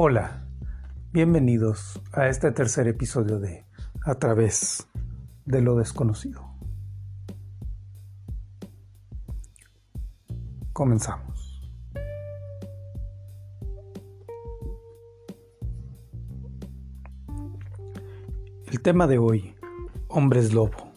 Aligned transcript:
Hola, 0.00 0.44
bienvenidos 1.10 2.00
a 2.12 2.28
este 2.28 2.52
tercer 2.52 2.86
episodio 2.86 3.40
de 3.40 3.66
A 4.04 4.14
través 4.14 4.86
de 5.44 5.60
lo 5.60 5.74
desconocido. 5.74 6.54
Comenzamos. 10.72 11.68
El 18.68 18.80
tema 18.80 19.08
de 19.08 19.18
hoy, 19.18 19.56
hombres 20.06 20.54
lobo. 20.54 20.92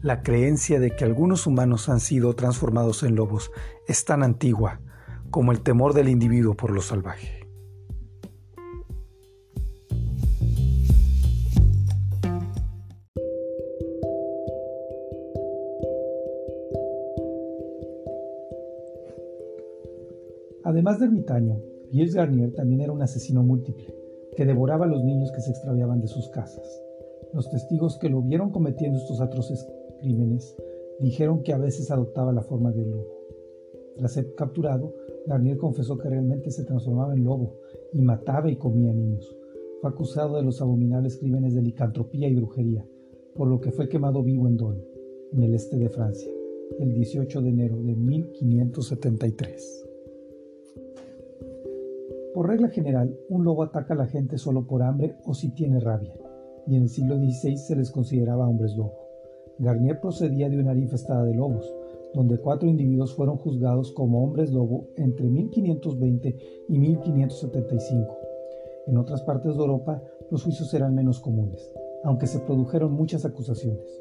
La 0.00 0.24
creencia 0.24 0.80
de 0.80 0.96
que 0.96 1.04
algunos 1.04 1.46
humanos 1.46 1.88
han 1.88 2.00
sido 2.00 2.34
transformados 2.34 3.04
en 3.04 3.14
lobos 3.14 3.52
es 3.86 4.04
tan 4.04 4.24
antigua 4.24 4.80
como 5.30 5.52
el 5.52 5.60
temor 5.60 5.94
del 5.94 6.08
individuo 6.08 6.54
por 6.54 6.72
lo 6.72 6.82
salvaje. 6.82 7.45
Además 20.76 21.00
de 21.00 21.06
ermitaño, 21.06 21.58
Gilles 21.90 22.14
Garnier 22.14 22.52
también 22.52 22.82
era 22.82 22.92
un 22.92 23.00
asesino 23.00 23.42
múltiple, 23.42 23.94
que 24.36 24.44
devoraba 24.44 24.84
a 24.84 24.88
los 24.88 25.02
niños 25.02 25.32
que 25.32 25.40
se 25.40 25.50
extraviaban 25.50 26.02
de 26.02 26.06
sus 26.06 26.28
casas. 26.28 26.82
Los 27.32 27.48
testigos 27.48 27.96
que 27.96 28.10
lo 28.10 28.20
vieron 28.20 28.50
cometiendo 28.50 28.98
estos 28.98 29.22
atroces 29.22 29.66
crímenes 30.02 30.54
dijeron 31.00 31.42
que 31.42 31.54
a 31.54 31.56
veces 31.56 31.90
adoptaba 31.90 32.30
la 32.34 32.42
forma 32.42 32.72
de 32.72 32.84
lobo. 32.84 33.08
Tras 33.96 34.12
ser 34.12 34.34
capturado, 34.34 34.92
Garnier 35.26 35.56
confesó 35.56 35.96
que 35.96 36.10
realmente 36.10 36.50
se 36.50 36.66
transformaba 36.66 37.14
en 37.14 37.24
lobo 37.24 37.54
y 37.94 38.02
mataba 38.02 38.50
y 38.50 38.56
comía 38.56 38.92
niños. 38.92 39.34
Fue 39.80 39.88
acusado 39.88 40.36
de 40.36 40.42
los 40.42 40.60
abominables 40.60 41.16
crímenes 41.16 41.54
de 41.54 41.62
licantropía 41.62 42.28
y 42.28 42.34
brujería, 42.34 42.86
por 43.34 43.48
lo 43.48 43.62
que 43.62 43.72
fue 43.72 43.88
quemado 43.88 44.22
vivo 44.22 44.46
en 44.46 44.58
Dole, 44.58 44.86
en 45.32 45.42
el 45.42 45.54
este 45.54 45.78
de 45.78 45.88
Francia, 45.88 46.30
el 46.78 46.92
18 46.92 47.40
de 47.40 47.48
enero 47.48 47.82
de 47.82 47.96
1573. 47.96 49.85
Por 52.36 52.48
regla 52.48 52.68
general, 52.68 53.18
un 53.30 53.44
lobo 53.44 53.62
ataca 53.62 53.94
a 53.94 53.96
la 53.96 54.08
gente 54.08 54.36
solo 54.36 54.66
por 54.66 54.82
hambre 54.82 55.16
o 55.24 55.32
si 55.32 55.54
tiene 55.54 55.80
rabia, 55.80 56.12
y 56.66 56.76
en 56.76 56.82
el 56.82 56.88
siglo 56.90 57.16
XVI 57.16 57.56
se 57.56 57.74
les 57.74 57.90
consideraba 57.90 58.46
hombres 58.46 58.76
lobo. 58.76 58.92
Garnier 59.58 59.98
procedía 60.02 60.50
de 60.50 60.58
una 60.58 60.72
área 60.72 60.82
infestada 60.82 61.24
de 61.24 61.32
lobos, 61.32 61.74
donde 62.12 62.36
cuatro 62.36 62.68
individuos 62.68 63.14
fueron 63.14 63.38
juzgados 63.38 63.90
como 63.92 64.22
hombres 64.22 64.52
lobo 64.52 64.86
entre 64.98 65.30
1520 65.30 66.36
y 66.68 66.78
1575. 66.78 68.18
En 68.86 68.98
otras 68.98 69.22
partes 69.22 69.56
de 69.56 69.62
Europa 69.62 70.02
los 70.30 70.44
juicios 70.44 70.74
eran 70.74 70.94
menos 70.94 71.20
comunes, 71.20 71.72
aunque 72.04 72.26
se 72.26 72.40
produjeron 72.40 72.92
muchas 72.92 73.24
acusaciones. 73.24 73.98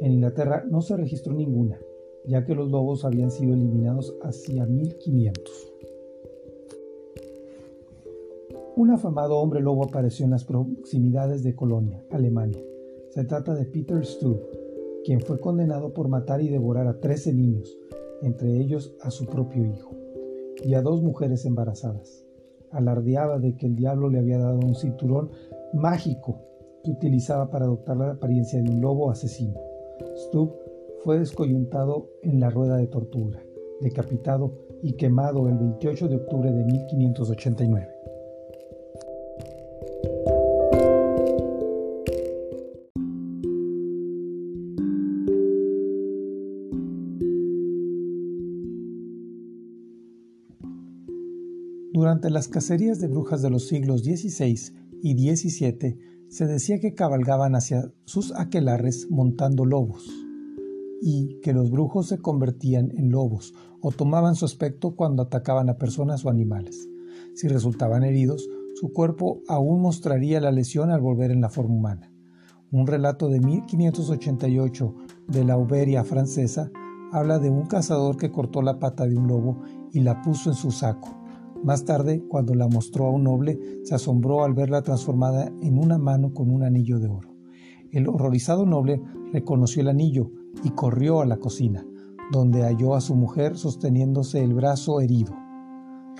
En 0.00 0.12
Inglaterra 0.12 0.62
no 0.68 0.82
se 0.82 0.94
registró 0.94 1.32
ninguna, 1.32 1.78
ya 2.26 2.44
que 2.44 2.54
los 2.54 2.70
lobos 2.70 3.06
habían 3.06 3.30
sido 3.30 3.54
eliminados 3.54 4.14
hacia 4.24 4.66
1500. 4.66 5.78
Un 8.78 8.92
afamado 8.92 9.38
hombre 9.38 9.60
lobo 9.60 9.82
apareció 9.82 10.24
en 10.24 10.30
las 10.30 10.44
proximidades 10.44 11.42
de 11.42 11.56
Colonia, 11.56 12.00
Alemania. 12.12 12.62
Se 13.08 13.24
trata 13.24 13.52
de 13.52 13.64
Peter 13.64 14.06
Stub, 14.06 14.40
quien 15.04 15.20
fue 15.20 15.40
condenado 15.40 15.92
por 15.92 16.06
matar 16.06 16.40
y 16.42 16.48
devorar 16.48 16.86
a 16.86 17.00
13 17.00 17.34
niños, 17.34 17.76
entre 18.22 18.56
ellos 18.56 18.94
a 19.02 19.10
su 19.10 19.26
propio 19.26 19.66
hijo, 19.66 19.96
y 20.62 20.74
a 20.74 20.82
dos 20.82 21.02
mujeres 21.02 21.44
embarazadas. 21.44 22.24
Alardeaba 22.70 23.40
de 23.40 23.56
que 23.56 23.66
el 23.66 23.74
diablo 23.74 24.10
le 24.10 24.20
había 24.20 24.38
dado 24.38 24.60
un 24.60 24.76
cinturón 24.76 25.30
mágico 25.72 26.38
que 26.84 26.92
utilizaba 26.92 27.50
para 27.50 27.64
adoptar 27.64 27.96
la 27.96 28.12
apariencia 28.12 28.62
de 28.62 28.70
un 28.70 28.80
lobo 28.80 29.10
asesino. 29.10 29.58
Stub 30.28 30.54
fue 31.02 31.18
descoyuntado 31.18 32.10
en 32.22 32.38
la 32.38 32.48
rueda 32.48 32.76
de 32.76 32.86
tortura, 32.86 33.42
decapitado 33.80 34.52
y 34.84 34.92
quemado 34.92 35.48
el 35.48 35.58
28 35.58 36.06
de 36.06 36.14
octubre 36.14 36.52
de 36.52 36.62
1589. 36.62 37.97
Durante 51.92 52.30
las 52.30 52.46
cacerías 52.46 53.00
de 53.00 53.08
brujas 53.08 53.42
de 53.42 53.50
los 53.50 53.66
siglos 53.66 54.02
XVI 54.04 54.72
y 55.02 55.34
XVII 55.34 55.98
se 56.28 56.46
decía 56.46 56.78
que 56.78 56.94
cabalgaban 56.94 57.56
hacia 57.56 57.92
sus 58.04 58.32
aquelarres 58.36 59.08
montando 59.10 59.64
lobos 59.64 60.08
y 61.02 61.40
que 61.40 61.52
los 61.52 61.72
brujos 61.72 62.06
se 62.06 62.18
convertían 62.18 62.92
en 62.96 63.10
lobos 63.10 63.52
o 63.80 63.90
tomaban 63.90 64.36
su 64.36 64.44
aspecto 64.44 64.94
cuando 64.94 65.24
atacaban 65.24 65.70
a 65.70 65.78
personas 65.78 66.24
o 66.24 66.30
animales. 66.30 66.88
Si 67.34 67.48
resultaban 67.48 68.04
heridos, 68.04 68.48
su 68.80 68.92
cuerpo 68.92 69.40
aún 69.48 69.82
mostraría 69.82 70.40
la 70.40 70.52
lesión 70.52 70.90
al 70.90 71.00
volver 71.00 71.30
en 71.30 71.40
la 71.40 71.48
forma 71.48 71.74
humana. 71.74 72.12
Un 72.70 72.86
relato 72.86 73.28
de 73.28 73.40
1588 73.40 74.94
de 75.28 75.44
la 75.44 75.54
Auberia 75.54 76.04
francesa 76.04 76.70
habla 77.12 77.38
de 77.38 77.50
un 77.50 77.66
cazador 77.66 78.16
que 78.16 78.30
cortó 78.30 78.62
la 78.62 78.78
pata 78.78 79.06
de 79.06 79.16
un 79.16 79.26
lobo 79.26 79.62
y 79.92 80.00
la 80.00 80.20
puso 80.22 80.50
en 80.50 80.56
su 80.56 80.70
saco 80.70 81.18
más 81.62 81.84
tarde, 81.84 82.22
cuando 82.28 82.54
la 82.54 82.68
mostró 82.68 83.06
a 83.06 83.10
un 83.10 83.24
noble, 83.24 83.58
se 83.82 83.94
asombró 83.94 84.44
al 84.44 84.54
verla 84.54 84.82
transformada 84.82 85.52
en 85.60 85.76
una 85.76 85.98
mano 85.98 86.32
con 86.32 86.50
un 86.50 86.62
anillo 86.62 87.00
de 87.00 87.08
oro. 87.08 87.34
El 87.90 88.08
horrorizado 88.08 88.64
noble 88.64 89.02
reconoció 89.32 89.82
el 89.82 89.88
anillo 89.88 90.30
y 90.62 90.70
corrió 90.70 91.20
a 91.20 91.26
la 91.26 91.38
cocina, 91.38 91.84
donde 92.30 92.62
halló 92.62 92.94
a 92.94 93.00
su 93.00 93.16
mujer 93.16 93.56
sosteniéndose 93.56 94.42
el 94.42 94.54
brazo 94.54 95.00
herido. 95.00 95.34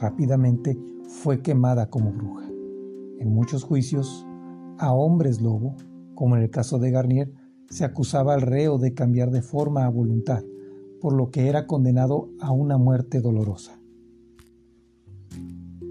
Rápidamente 0.00 0.78
fue 1.08 1.42
quemada 1.42 1.90
como 1.90 2.12
bruja. 2.12 2.45
En 3.18 3.34
muchos 3.34 3.64
juicios, 3.64 4.26
a 4.78 4.92
hombres 4.92 5.40
lobo, 5.40 5.74
como 6.14 6.36
en 6.36 6.42
el 6.42 6.50
caso 6.50 6.78
de 6.78 6.90
Garnier, 6.90 7.32
se 7.70 7.84
acusaba 7.84 8.34
al 8.34 8.42
reo 8.42 8.78
de 8.78 8.94
cambiar 8.94 9.30
de 9.30 9.42
forma 9.42 9.84
a 9.84 9.88
voluntad, 9.88 10.44
por 11.00 11.12
lo 11.12 11.30
que 11.30 11.48
era 11.48 11.66
condenado 11.66 12.30
a 12.40 12.52
una 12.52 12.78
muerte 12.78 13.20
dolorosa. 13.20 13.80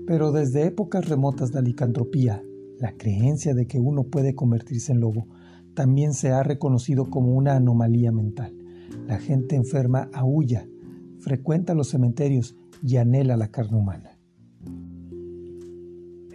Pero 0.08 0.32
desde 0.32 0.68
épocas 0.68 1.10
remotas 1.10 1.52
de 1.52 1.56
la 1.56 1.68
licantropía, 1.68 2.44
la 2.80 2.94
creencia 2.96 3.54
de 3.54 3.68
que 3.68 3.80
uno 3.80 4.04
puede 4.04 4.36
convertirse 4.36 4.92
en 4.92 5.00
lobo 5.00 5.28
también 5.74 6.14
se 6.14 6.32
ha 6.32 6.44
reconocido 6.44 7.10
como 7.10 7.34
una 7.34 7.56
anomalía 7.56 8.12
mental. 8.12 8.56
La 9.08 9.20
gente 9.20 9.56
enferma 9.56 10.10
aúlla, 10.14 10.68
frecuenta 11.20 11.74
los 11.74 11.90
cementerios 11.90 12.56
y 12.82 12.98
anhela 12.98 13.36
la 13.36 13.50
carne 13.50 13.78
humana. 13.78 14.15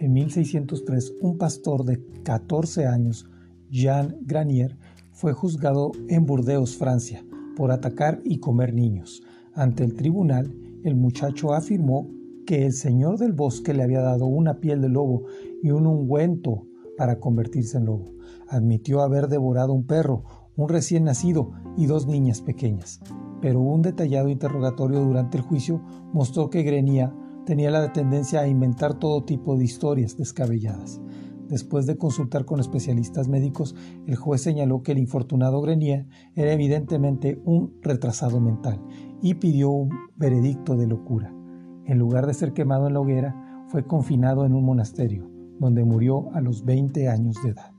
En 0.01 0.13
1603, 0.13 1.17
un 1.21 1.37
pastor 1.37 1.85
de 1.85 2.03
14 2.23 2.87
años, 2.87 3.29
Jean 3.69 4.17
Granier, 4.21 4.75
fue 5.11 5.31
juzgado 5.31 5.91
en 6.07 6.25
Burdeos, 6.25 6.75
Francia, 6.75 7.23
por 7.55 7.69
atacar 7.69 8.19
y 8.25 8.39
comer 8.39 8.73
niños. 8.73 9.21
Ante 9.53 9.83
el 9.83 9.93
tribunal, 9.93 10.51
el 10.83 10.95
muchacho 10.95 11.53
afirmó 11.53 12.09
que 12.47 12.65
el 12.65 12.73
señor 12.73 13.19
del 13.19 13.33
bosque 13.33 13.75
le 13.75 13.83
había 13.83 14.01
dado 14.01 14.25
una 14.25 14.59
piel 14.59 14.81
de 14.81 14.89
lobo 14.89 15.25
y 15.61 15.69
un 15.69 15.85
ungüento 15.85 16.65
para 16.97 17.19
convertirse 17.19 17.77
en 17.77 17.85
lobo. 17.85 18.15
Admitió 18.47 19.01
haber 19.01 19.27
devorado 19.27 19.71
un 19.71 19.85
perro, 19.85 20.23
un 20.55 20.67
recién 20.67 21.03
nacido 21.03 21.51
y 21.77 21.85
dos 21.85 22.07
niñas 22.07 22.41
pequeñas. 22.41 23.01
Pero 23.39 23.59
un 23.59 23.83
detallado 23.83 24.29
interrogatorio 24.29 24.99
durante 25.01 25.37
el 25.37 25.43
juicio 25.43 25.83
mostró 26.11 26.49
que 26.49 26.63
Grenier 26.63 27.11
tenía 27.45 27.71
la 27.71 27.93
tendencia 27.93 28.41
a 28.41 28.47
inventar 28.47 28.95
todo 28.99 29.23
tipo 29.23 29.57
de 29.57 29.65
historias 29.65 30.17
descabelladas. 30.17 31.01
Después 31.47 31.85
de 31.85 31.97
consultar 31.97 32.45
con 32.45 32.59
especialistas 32.59 33.27
médicos, 33.27 33.75
el 34.07 34.15
juez 34.15 34.41
señaló 34.41 34.83
que 34.83 34.93
el 34.93 34.99
infortunado 34.99 35.61
Grenier 35.61 36.07
era 36.35 36.53
evidentemente 36.53 37.41
un 37.43 37.73
retrasado 37.81 38.39
mental 38.39 38.81
y 39.21 39.33
pidió 39.33 39.69
un 39.69 39.89
veredicto 40.15 40.77
de 40.77 40.87
locura 40.87 41.33
en 41.85 41.97
lugar 41.97 42.27
de 42.27 42.33
ser 42.33 42.53
quemado 42.53 42.87
en 42.87 42.93
la 42.93 42.99
hoguera, 42.99 43.65
fue 43.67 43.85
confinado 43.85 44.45
en 44.45 44.53
un 44.53 44.63
monasterio, 44.63 45.29
donde 45.59 45.83
murió 45.83 46.33
a 46.33 46.41
los 46.41 46.63
20 46.63 47.09
años 47.09 47.35
de 47.43 47.49
edad. 47.49 47.71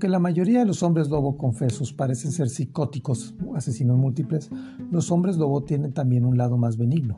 Aunque 0.00 0.08
la 0.12 0.18
mayoría 0.18 0.60
de 0.60 0.64
los 0.64 0.82
hombres 0.82 1.10
lobo 1.10 1.36
confesos 1.36 1.92
parecen 1.92 2.32
ser 2.32 2.48
psicóticos 2.48 3.34
asesinos 3.54 3.98
múltiples, 3.98 4.48
los 4.90 5.10
hombres 5.10 5.36
lobo 5.36 5.62
tienen 5.64 5.92
también 5.92 6.24
un 6.24 6.38
lado 6.38 6.56
más 6.56 6.78
benigno. 6.78 7.16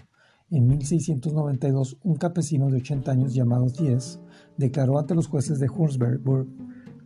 En 0.50 0.66
1692, 0.66 1.98
un 2.02 2.16
campesino 2.16 2.68
de 2.70 2.78
80 2.78 3.12
años 3.12 3.34
llamado 3.34 3.70
Thies 3.70 4.18
declaró 4.56 4.98
ante 4.98 5.14
los 5.14 5.28
jueces 5.28 5.60
de 5.60 5.70
Hunsberg 5.70 6.22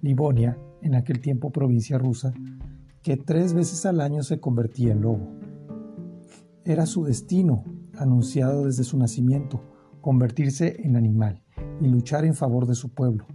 Livonia, 0.00 0.58
en 0.80 0.94
aquel 0.94 1.20
tiempo 1.20 1.52
provincia 1.52 1.98
rusa, 1.98 2.32
que 3.02 3.18
tres 3.18 3.52
veces 3.52 3.84
al 3.84 4.00
año 4.00 4.22
se 4.22 4.40
convertía 4.40 4.92
en 4.92 5.02
lobo. 5.02 5.28
Era 6.64 6.86
su 6.86 7.04
destino, 7.04 7.64
anunciado 7.98 8.64
desde 8.64 8.84
su 8.84 8.96
nacimiento, 8.96 9.60
convertirse 10.00 10.80
en 10.82 10.96
animal 10.96 11.42
y 11.82 11.88
luchar 11.88 12.24
en 12.24 12.34
favor 12.34 12.66
de 12.66 12.74
su 12.74 12.94
pueblo. 12.94 13.26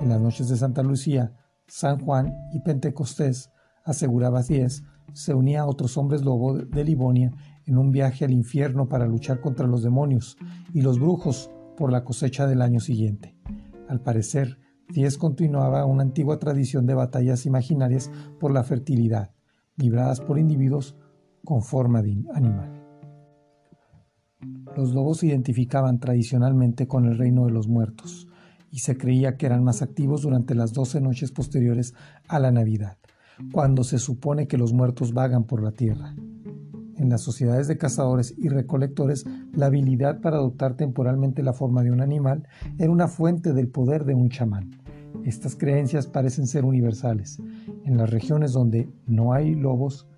En 0.00 0.08
las 0.08 0.20
noches 0.20 0.48
de 0.48 0.56
Santa 0.56 0.82
Lucía, 0.82 1.36
San 1.66 1.98
Juan 1.98 2.34
y 2.52 2.60
Pentecostés, 2.60 3.50
aseguraba 3.84 4.42
Diez, 4.42 4.82
se 5.12 5.34
unía 5.34 5.62
a 5.62 5.66
otros 5.66 5.96
hombres 5.96 6.22
lobo 6.22 6.58
de 6.58 6.84
Livonia 6.84 7.32
en 7.66 7.78
un 7.78 7.90
viaje 7.90 8.24
al 8.24 8.32
infierno 8.32 8.88
para 8.88 9.06
luchar 9.06 9.40
contra 9.40 9.66
los 9.66 9.82
demonios 9.82 10.36
y 10.72 10.82
los 10.82 10.98
brujos 10.98 11.50
por 11.76 11.90
la 11.90 12.04
cosecha 12.04 12.46
del 12.46 12.62
año 12.62 12.80
siguiente. 12.80 13.36
Al 13.88 14.00
parecer, 14.00 14.58
Diez 14.88 15.16
continuaba 15.16 15.86
una 15.86 16.02
antigua 16.02 16.38
tradición 16.38 16.84
de 16.84 16.94
batallas 16.94 17.46
imaginarias 17.46 18.10
por 18.38 18.52
la 18.52 18.64
fertilidad, 18.64 19.30
libradas 19.76 20.20
por 20.20 20.38
individuos 20.38 20.94
con 21.44 21.62
forma 21.62 22.02
de 22.02 22.22
animal. 22.34 22.82
Los 24.76 24.92
lobos 24.92 25.18
se 25.18 25.28
identificaban 25.28 26.00
tradicionalmente 26.00 26.86
con 26.86 27.06
el 27.06 27.16
reino 27.16 27.46
de 27.46 27.52
los 27.52 27.66
muertos 27.66 28.28
y 28.74 28.80
se 28.80 28.98
creía 28.98 29.36
que 29.36 29.46
eran 29.46 29.62
más 29.62 29.82
activos 29.82 30.22
durante 30.22 30.56
las 30.56 30.72
doce 30.72 31.00
noches 31.00 31.30
posteriores 31.30 31.94
a 32.26 32.40
la 32.40 32.50
Navidad, 32.50 32.98
cuando 33.52 33.84
se 33.84 34.00
supone 34.00 34.48
que 34.48 34.58
los 34.58 34.72
muertos 34.72 35.14
vagan 35.14 35.44
por 35.44 35.62
la 35.62 35.70
tierra. 35.70 36.16
En 36.96 37.08
las 37.08 37.20
sociedades 37.20 37.68
de 37.68 37.78
cazadores 37.78 38.34
y 38.36 38.48
recolectores, 38.48 39.26
la 39.52 39.66
habilidad 39.66 40.20
para 40.20 40.38
adoptar 40.38 40.74
temporalmente 40.74 41.44
la 41.44 41.52
forma 41.52 41.84
de 41.84 41.92
un 41.92 42.00
animal 42.00 42.48
era 42.76 42.90
una 42.90 43.06
fuente 43.06 43.52
del 43.52 43.68
poder 43.68 44.04
de 44.04 44.16
un 44.16 44.28
chamán. 44.28 44.80
Estas 45.22 45.54
creencias 45.54 46.08
parecen 46.08 46.48
ser 46.48 46.64
universales. 46.64 47.38
En 47.84 47.96
las 47.96 48.10
regiones 48.10 48.54
donde 48.54 48.88
no 49.06 49.34
hay 49.34 49.54
lobos, 49.54 50.08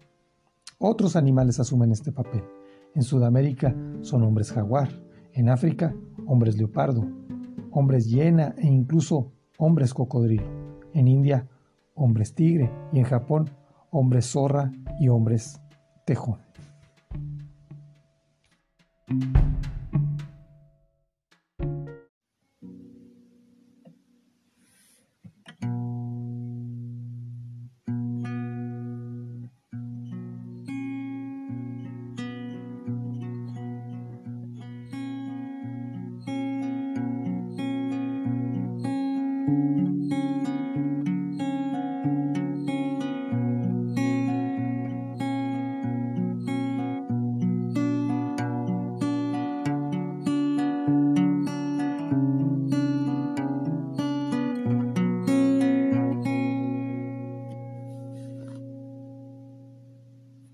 otros 0.79 1.15
animales 1.15 1.61
asumen 1.61 1.93
este 1.93 2.11
papel. 2.11 2.43
En 2.95 3.03
Sudamérica 3.03 3.77
son 4.01 4.23
hombres 4.23 4.51
jaguar, 4.51 4.89
en 5.35 5.51
África 5.51 5.95
hombres 6.27 6.57
leopardo, 6.57 7.07
hombres 7.77 8.09
hiena 8.09 8.55
e 8.57 8.67
incluso 8.67 9.35
hombres 9.59 9.93
cocodrilo. 9.93 10.47
En 10.95 11.09
India 11.09 11.47
hombres 11.95 12.35
tigre 12.35 12.71
y 12.91 12.99
en 12.99 13.05
Japón 13.05 13.51
hombres 13.91 14.31
zorra 14.31 14.73
y 14.99 15.09
hombres 15.09 15.61
tejón. 16.07 16.46